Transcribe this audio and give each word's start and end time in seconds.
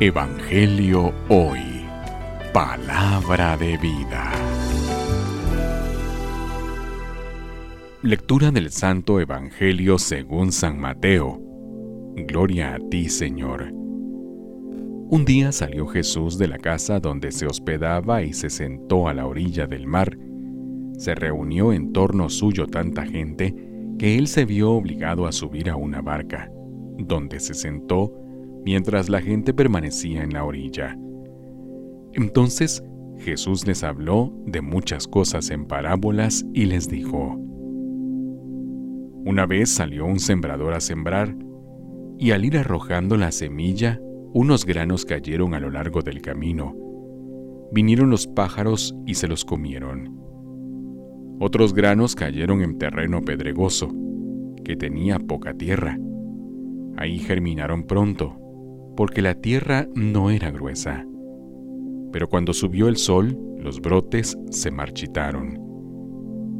Evangelio 0.00 1.12
Hoy. 1.28 1.60
Palabra 2.52 3.56
de 3.56 3.76
vida. 3.76 4.32
Lectura 8.02 8.50
del 8.50 8.70
Santo 8.70 9.20
Evangelio 9.20 9.98
según 9.98 10.50
San 10.50 10.80
Mateo. 10.80 11.40
Gloria 12.16 12.74
a 12.74 12.78
ti, 12.88 13.08
Señor. 13.08 13.70
Un 13.72 15.24
día 15.24 15.52
salió 15.52 15.86
Jesús 15.86 16.36
de 16.36 16.48
la 16.48 16.58
casa 16.58 16.98
donde 16.98 17.30
se 17.30 17.46
hospedaba 17.46 18.22
y 18.22 18.32
se 18.32 18.50
sentó 18.50 19.06
a 19.06 19.14
la 19.14 19.26
orilla 19.26 19.66
del 19.66 19.86
mar. 19.86 20.18
Se 20.98 21.14
reunió 21.14 21.72
en 21.72 21.92
torno 21.92 22.28
suyo 22.28 22.66
tanta 22.66 23.06
gente 23.06 23.54
que 23.98 24.18
él 24.18 24.26
se 24.26 24.46
vio 24.46 24.72
obligado 24.72 25.26
a 25.26 25.32
subir 25.32 25.70
a 25.70 25.76
una 25.76 26.00
barca, 26.00 26.50
donde 26.98 27.38
se 27.38 27.54
sentó 27.54 28.21
mientras 28.64 29.08
la 29.08 29.20
gente 29.20 29.54
permanecía 29.54 30.22
en 30.22 30.32
la 30.32 30.44
orilla. 30.44 30.96
Entonces 32.12 32.82
Jesús 33.18 33.66
les 33.66 33.84
habló 33.84 34.32
de 34.46 34.60
muchas 34.60 35.06
cosas 35.06 35.50
en 35.50 35.66
parábolas 35.66 36.44
y 36.52 36.66
les 36.66 36.88
dijo, 36.88 37.36
Una 39.24 39.46
vez 39.46 39.70
salió 39.70 40.06
un 40.06 40.18
sembrador 40.18 40.74
a 40.74 40.80
sembrar, 40.80 41.36
y 42.18 42.32
al 42.32 42.44
ir 42.44 42.58
arrojando 42.58 43.16
la 43.16 43.32
semilla, 43.32 44.00
unos 44.34 44.64
granos 44.64 45.04
cayeron 45.04 45.54
a 45.54 45.60
lo 45.60 45.70
largo 45.70 46.02
del 46.02 46.20
camino. 46.20 46.74
Vinieron 47.72 48.10
los 48.10 48.26
pájaros 48.26 48.94
y 49.06 49.14
se 49.14 49.28
los 49.28 49.44
comieron. 49.44 50.20
Otros 51.40 51.74
granos 51.74 52.14
cayeron 52.14 52.62
en 52.62 52.78
terreno 52.78 53.22
pedregoso, 53.22 53.88
que 54.64 54.76
tenía 54.76 55.18
poca 55.18 55.54
tierra. 55.54 55.98
Ahí 56.96 57.18
germinaron 57.18 57.84
pronto, 57.84 58.36
porque 58.96 59.22
la 59.22 59.34
tierra 59.34 59.88
no 59.94 60.30
era 60.30 60.50
gruesa. 60.50 61.06
Pero 62.12 62.28
cuando 62.28 62.52
subió 62.52 62.88
el 62.88 62.96
sol, 62.96 63.38
los 63.58 63.80
brotes 63.80 64.36
se 64.50 64.70
marchitaron, 64.70 65.58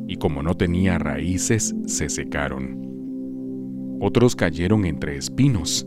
y 0.08 0.16
como 0.16 0.42
no 0.42 0.55
tenía 0.55 0.98
raíces, 0.98 1.74
se 1.86 2.08
secaron. 2.08 3.98
Otros 4.00 4.34
cayeron 4.34 4.84
entre 4.84 5.16
espinos, 5.16 5.86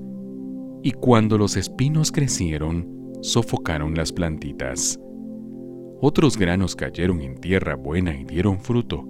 y 0.83 0.91
cuando 0.91 1.37
los 1.37 1.57
espinos 1.57 2.11
crecieron, 2.11 2.87
sofocaron 3.21 3.95
las 3.95 4.11
plantitas. 4.11 4.99
Otros 6.01 6.37
granos 6.37 6.75
cayeron 6.75 7.21
en 7.21 7.35
tierra 7.37 7.75
buena 7.75 8.15
y 8.15 8.23
dieron 8.23 8.59
fruto, 8.59 9.01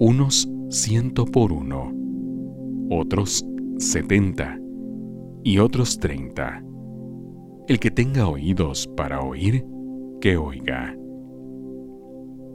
unos 0.00 0.48
ciento 0.70 1.24
por 1.24 1.52
uno, 1.52 1.92
otros 2.90 3.46
setenta 3.78 4.58
y 5.42 5.58
otros 5.58 5.98
treinta. 5.98 6.62
El 7.66 7.78
que 7.78 7.90
tenga 7.90 8.28
oídos 8.28 8.88
para 8.96 9.20
oír, 9.20 9.64
que 10.20 10.36
oiga. 10.36 10.96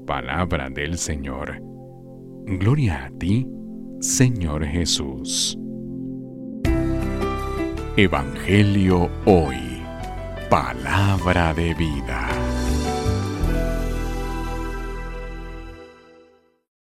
Palabra 0.05 0.69
del 0.69 0.97
Señor. 0.97 1.61
Gloria 2.45 3.05
a 3.05 3.09
ti, 3.17 3.47
Señor 3.99 4.65
Jesús. 4.65 5.57
Evangelio 7.95 9.09
hoy. 9.25 9.81
Palabra 10.49 11.53
de 11.53 11.73
vida. 11.75 12.27